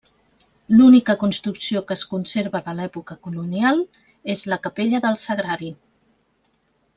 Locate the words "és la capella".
4.35-5.03